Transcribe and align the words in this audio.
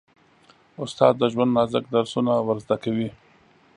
استاد 0.83 1.13
د 1.17 1.23
ژوند 1.33 1.51
نازک 1.57 1.83
درسونه 1.95 2.33
ور 2.45 2.57
زده 2.65 2.77
کوي. 2.83 3.09